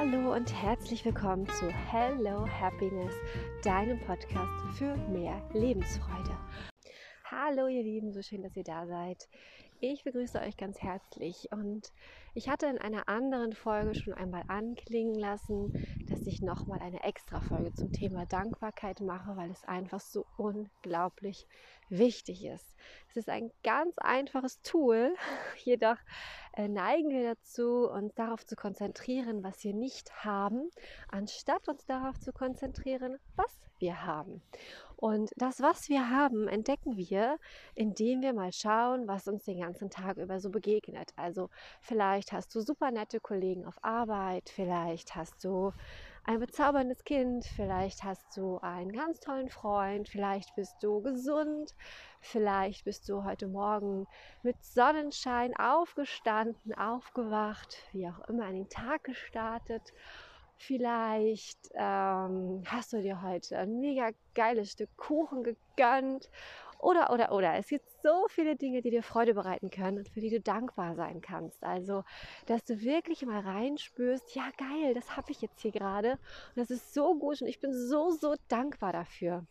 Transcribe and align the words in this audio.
und 0.00 0.52
herzlich 0.62 1.04
willkommen 1.04 1.48
zu 1.48 1.68
Hello 1.70 2.46
Happiness, 2.46 3.12
deinem 3.64 3.98
Podcast 3.98 4.78
für 4.78 4.96
mehr 5.08 5.42
Lebensfreude. 5.52 6.38
Hallo 7.24 7.66
ihr 7.66 7.82
Lieben, 7.82 8.12
so 8.12 8.22
schön, 8.22 8.42
dass 8.42 8.56
ihr 8.56 8.62
da 8.62 8.86
seid. 8.86 9.28
Ich 9.80 10.04
begrüße 10.04 10.40
euch 10.40 10.56
ganz 10.56 10.80
herzlich 10.80 11.48
und 11.50 11.92
ich 12.34 12.48
hatte 12.48 12.66
in 12.66 12.78
einer 12.78 13.08
anderen 13.08 13.52
Folge 13.52 13.96
schon 13.96 14.14
einmal 14.14 14.44
anklingen 14.46 15.16
lassen, 15.16 15.72
dass 16.08 16.26
ich 16.26 16.42
nochmal 16.42 16.78
eine 16.80 17.02
extra 17.02 17.40
Folge 17.40 17.72
zum 17.72 17.92
Thema 17.92 18.24
Dankbarkeit 18.24 19.00
mache, 19.00 19.36
weil 19.36 19.50
es 19.50 19.64
einfach 19.64 20.00
so 20.00 20.26
unglaublich 20.36 21.48
wichtig 21.88 22.44
ist. 22.44 22.76
Es 23.08 23.16
ist 23.16 23.28
ein 23.28 23.50
ganz 23.64 23.98
einfaches 23.98 24.60
Tool, 24.62 25.14
jedoch 25.64 25.98
neigen 26.66 27.10
wir 27.10 27.34
dazu, 27.34 27.88
uns 27.88 28.14
darauf 28.14 28.44
zu 28.44 28.56
konzentrieren, 28.56 29.44
was 29.44 29.62
wir 29.62 29.74
nicht 29.74 30.24
haben, 30.24 30.70
anstatt 31.08 31.68
uns 31.68 31.86
darauf 31.86 32.18
zu 32.18 32.32
konzentrieren, 32.32 33.18
was 33.36 33.60
wir 33.78 34.04
haben. 34.04 34.42
Und 34.96 35.30
das, 35.36 35.60
was 35.60 35.88
wir 35.88 36.10
haben, 36.10 36.48
entdecken 36.48 36.96
wir, 36.96 37.38
indem 37.76 38.20
wir 38.20 38.32
mal 38.32 38.52
schauen, 38.52 39.06
was 39.06 39.28
uns 39.28 39.44
den 39.44 39.60
ganzen 39.60 39.90
Tag 39.90 40.16
über 40.16 40.40
so 40.40 40.50
begegnet. 40.50 41.12
Also 41.14 41.50
vielleicht 41.80 42.32
hast 42.32 42.52
du 42.56 42.60
super 42.60 42.90
nette 42.90 43.20
Kollegen 43.20 43.64
auf 43.64 43.78
Arbeit, 43.84 44.50
vielleicht 44.50 45.14
hast 45.14 45.44
du 45.44 45.72
ein 46.28 46.40
bezauberndes 46.40 47.04
Kind, 47.04 47.46
vielleicht 47.56 48.04
hast 48.04 48.36
du 48.36 48.58
einen 48.58 48.92
ganz 48.92 49.18
tollen 49.18 49.48
Freund, 49.48 50.10
vielleicht 50.10 50.54
bist 50.56 50.76
du 50.82 51.00
gesund, 51.00 51.74
vielleicht 52.20 52.84
bist 52.84 53.08
du 53.08 53.24
heute 53.24 53.48
Morgen 53.48 54.06
mit 54.42 54.62
Sonnenschein 54.62 55.56
aufgestanden, 55.56 56.74
aufgewacht, 56.74 57.78
wie 57.92 58.06
auch 58.06 58.28
immer, 58.28 58.44
an 58.44 58.56
den 58.56 58.68
Tag 58.68 59.04
gestartet. 59.04 59.94
Vielleicht 60.58 61.70
ähm, 61.72 62.62
hast 62.66 62.92
du 62.92 63.00
dir 63.00 63.22
heute 63.22 63.56
ein 63.56 63.80
mega 63.80 64.10
geiles 64.34 64.72
Stück 64.72 64.94
Kuchen 64.98 65.44
gegönnt 65.44 66.28
oder, 66.78 67.10
oder, 67.12 67.32
oder. 67.32 67.54
Es 67.54 67.68
gibt 67.68 67.88
so 68.02 68.26
viele 68.28 68.56
Dinge, 68.56 68.82
die 68.82 68.90
dir 68.90 69.02
Freude 69.02 69.34
bereiten 69.34 69.70
können 69.70 69.98
und 69.98 70.08
für 70.08 70.20
die 70.20 70.30
du 70.30 70.40
dankbar 70.40 70.94
sein 70.94 71.20
kannst. 71.20 71.62
Also, 71.64 72.04
dass 72.46 72.64
du 72.64 72.80
wirklich 72.80 73.24
mal 73.26 73.40
reinspürst, 73.40 74.34
ja 74.34 74.48
geil, 74.56 74.94
das 74.94 75.16
habe 75.16 75.32
ich 75.32 75.40
jetzt 75.40 75.60
hier 75.60 75.72
gerade 75.72 76.12
und 76.12 76.56
das 76.56 76.70
ist 76.70 76.94
so 76.94 77.18
gut 77.18 77.42
und 77.42 77.48
ich 77.48 77.60
bin 77.60 77.72
so, 77.72 78.10
so 78.10 78.36
dankbar 78.48 78.92
dafür. 78.92 79.44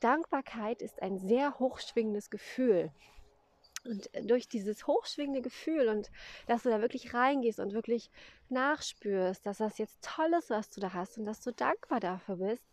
Dankbarkeit 0.00 0.82
ist 0.82 1.00
ein 1.02 1.18
sehr 1.18 1.58
hochschwingendes 1.58 2.30
Gefühl. 2.30 2.90
Und 3.84 4.08
durch 4.30 4.48
dieses 4.48 4.86
hochschwingende 4.86 5.42
Gefühl 5.42 5.88
und 5.88 6.12
dass 6.46 6.62
du 6.62 6.70
da 6.70 6.80
wirklich 6.80 7.14
reingehst 7.14 7.58
und 7.58 7.72
wirklich 7.72 8.10
nachspürst, 8.48 9.44
dass 9.44 9.58
das 9.58 9.78
jetzt 9.78 10.04
toll 10.04 10.32
ist, 10.38 10.50
was 10.50 10.70
du 10.70 10.80
da 10.80 10.92
hast 10.92 11.18
und 11.18 11.24
dass 11.24 11.40
du 11.40 11.52
dankbar 11.52 11.98
dafür 11.98 12.36
bist, 12.36 12.64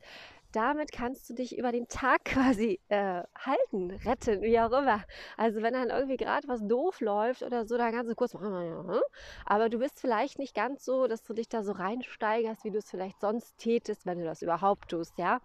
damit 0.52 0.92
kannst 0.92 1.30
du 1.30 1.34
dich 1.34 1.58
über 1.58 1.72
den 1.72 1.88
Tag 1.88 2.26
quasi 2.26 2.80
äh, 2.90 3.24
halten, 3.38 3.92
retten, 4.06 4.42
wie 4.42 4.60
auch 4.60 4.72
immer. 4.72 5.04
Also 5.38 5.62
wenn 5.62 5.74
dann 5.74 5.90
irgendwie 5.90 6.18
gerade 6.18 6.48
was 6.48 6.62
doof 6.68 7.02
läuft 7.02 7.44
oder 7.44 7.66
so, 7.66 7.78
dann 7.78 7.92
kannst 7.92 8.12
du 8.12 8.16
kurz 8.16 8.34
machen, 8.34 9.02
aber 9.46 9.70
du 9.70 9.80
bist 9.80 10.00
vielleicht 10.00 10.40
nicht 10.40 10.56
ganz 10.56 10.86
so, 10.86 11.08
dass 11.08 11.24
du 11.24 11.34
dich 11.34 11.50
da 11.50 11.64
so 11.64 11.72
reinsteigerst, 11.74 12.64
wie 12.64 12.72
du 12.72 12.80
es 12.80 12.90
vielleicht 12.90 13.22
sonst 13.22 13.58
tätest, 13.58 14.06
wenn 14.06 14.20
du 14.20 14.26
das 14.26 14.42
überhaupt 14.42 14.90
tust, 14.90 15.18
ja. 15.18 15.40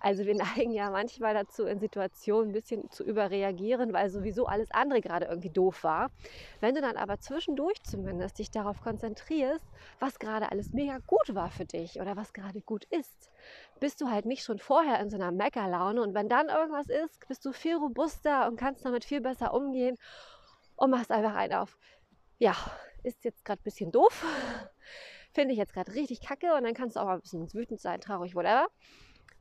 Also 0.00 0.26
wir 0.26 0.34
neigen 0.66 0.72
ja 0.72 0.90
manchmal 0.90 1.34
dazu, 1.34 1.64
in 1.64 1.80
Situationen 1.80 2.50
ein 2.50 2.52
bisschen 2.52 2.90
zu 2.90 3.04
überreagieren, 3.04 3.92
weil 3.92 4.10
sowieso 4.10 4.46
alles 4.46 4.70
andere 4.70 5.00
gerade 5.00 5.26
irgendwie 5.26 5.50
doof 5.50 5.84
war. 5.84 6.10
Wenn 6.60 6.74
du 6.74 6.80
dann 6.80 6.96
aber 6.96 7.18
zwischendurch 7.20 7.82
zumindest 7.82 8.38
dich 8.38 8.50
darauf 8.50 8.80
konzentrierst, 8.80 9.66
was 9.98 10.18
gerade 10.18 10.50
alles 10.50 10.72
mega 10.72 10.98
gut 11.06 11.34
war 11.34 11.50
für 11.50 11.64
dich 11.64 12.00
oder 12.00 12.16
was 12.16 12.32
gerade 12.32 12.60
gut 12.62 12.84
ist, 12.86 13.30
bist 13.80 14.00
du 14.00 14.10
halt 14.10 14.26
nicht 14.26 14.41
schon 14.44 14.58
vorher 14.58 15.00
in 15.00 15.10
so 15.10 15.16
einer 15.16 15.32
Meckerlaune. 15.32 16.02
Und 16.02 16.14
wenn 16.14 16.28
dann 16.28 16.48
irgendwas 16.48 16.88
ist, 16.88 17.26
bist 17.28 17.44
du 17.44 17.52
viel 17.52 17.76
robuster 17.76 18.46
und 18.46 18.56
kannst 18.56 18.84
damit 18.84 19.04
viel 19.04 19.20
besser 19.20 19.54
umgehen 19.54 19.98
und 20.76 20.90
machst 20.90 21.10
einfach 21.10 21.34
einen 21.34 21.54
auf. 21.54 21.78
Ja, 22.38 22.56
ist 23.02 23.24
jetzt 23.24 23.44
gerade 23.44 23.60
ein 23.60 23.64
bisschen 23.64 23.92
doof. 23.92 24.24
Finde 25.32 25.52
ich 25.52 25.58
jetzt 25.58 25.72
gerade 25.72 25.94
richtig 25.94 26.20
kacke. 26.20 26.54
Und 26.54 26.64
dann 26.64 26.74
kannst 26.74 26.96
du 26.96 27.00
auch 27.00 27.06
mal 27.06 27.14
ein 27.14 27.20
bisschen 27.20 27.52
wütend 27.54 27.80
sein, 27.80 28.00
traurig, 28.00 28.34
whatever. 28.34 28.66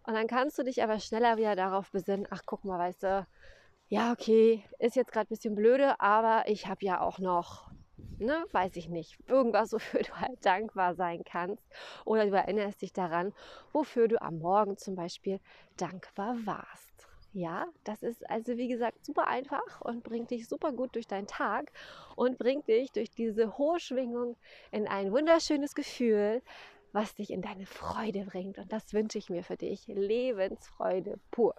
Und 0.03 0.15
dann 0.15 0.27
kannst 0.27 0.57
du 0.57 0.63
dich 0.63 0.81
aber 0.81 0.99
schneller 0.99 1.37
wieder 1.37 1.55
darauf 1.55 1.91
besinnen, 1.91 2.27
ach 2.31 2.41
guck 2.45 2.65
mal, 2.65 2.79
weißt 2.79 3.03
du, 3.03 3.27
ja, 3.87 4.11
okay, 4.11 4.63
ist 4.79 4.95
jetzt 4.95 5.11
gerade 5.11 5.27
ein 5.27 5.35
bisschen 5.35 5.53
blöde, 5.53 5.99
aber 5.99 6.43
ich 6.47 6.67
habe 6.67 6.85
ja 6.85 7.01
auch 7.01 7.19
noch 7.19 7.69
ne, 8.19 8.45
weiß 8.51 8.75
ich 8.75 8.87
nicht, 8.89 9.17
irgendwas, 9.27 9.73
wofür 9.73 10.01
du 10.03 10.13
halt 10.15 10.45
dankbar 10.45 10.95
sein 10.95 11.23
kannst. 11.23 11.63
Oder 12.05 12.25
du 12.25 12.35
erinnerst 12.35 12.81
dich 12.81 12.93
daran, 12.93 13.33
wofür 13.73 14.07
du 14.07 14.21
am 14.21 14.39
Morgen 14.39 14.77
zum 14.77 14.95
Beispiel 14.95 15.39
dankbar 15.77 16.37
warst. 16.45 17.07
Ja, 17.33 17.65
das 17.85 18.03
ist 18.03 18.29
also 18.29 18.57
wie 18.57 18.67
gesagt 18.67 19.05
super 19.05 19.27
einfach 19.27 19.79
und 19.81 20.03
bringt 20.03 20.31
dich 20.31 20.49
super 20.49 20.73
gut 20.73 20.95
durch 20.95 21.07
deinen 21.07 21.27
Tag 21.27 21.71
und 22.17 22.37
bringt 22.37 22.67
dich 22.67 22.91
durch 22.91 23.09
diese 23.09 23.57
hohe 23.57 23.79
Schwingung 23.79 24.35
in 24.71 24.85
ein 24.85 25.13
wunderschönes 25.13 25.73
Gefühl, 25.73 26.41
was 26.91 27.15
dich 27.15 27.31
in 27.31 27.41
deine 27.41 27.65
Freude 27.65 28.25
bringt. 28.25 28.57
Und 28.57 28.73
das 28.73 28.93
wünsche 28.93 29.17
ich 29.17 29.29
mir 29.29 29.45
für 29.45 29.55
dich. 29.55 29.87
Lebensfreude 29.87 31.19
pur. 31.31 31.55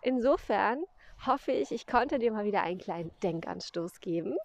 Insofern 0.00 0.84
hoffe 1.26 1.52
ich, 1.52 1.72
ich 1.72 1.86
konnte 1.86 2.18
dir 2.18 2.32
mal 2.32 2.44
wieder 2.44 2.62
einen 2.62 2.78
kleinen 2.78 3.10
Denkanstoß 3.22 4.00
geben 4.00 4.36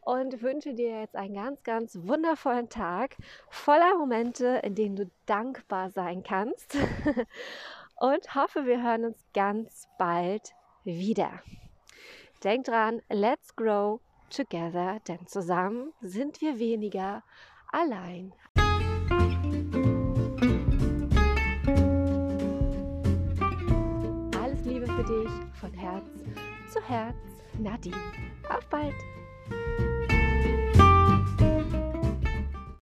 und 0.00 0.42
wünsche 0.42 0.74
dir 0.74 1.00
jetzt 1.00 1.16
einen 1.16 1.34
ganz, 1.34 1.62
ganz 1.62 1.98
wundervollen 2.02 2.68
Tag 2.68 3.16
voller 3.48 3.96
Momente, 3.98 4.60
in 4.64 4.74
denen 4.74 4.96
du 4.96 5.10
dankbar 5.26 5.90
sein 5.90 6.22
kannst 6.22 6.76
und 7.96 8.34
hoffe, 8.34 8.66
wir 8.66 8.82
hören 8.82 9.06
uns 9.06 9.24
ganz 9.32 9.88
bald 9.98 10.52
wieder. 10.84 11.42
Denk 12.42 12.64
dran, 12.64 13.00
let's 13.08 13.54
grow 13.54 14.00
together, 14.30 14.98
denn 15.06 15.26
zusammen 15.26 15.92
sind 16.00 16.40
wir 16.40 16.58
weniger 16.58 17.22
allein. 17.70 18.34
Zu 26.72 26.80
Herz, 26.88 27.16
Nadine. 27.58 27.96
Auf 28.48 28.64
bald! 28.70 28.94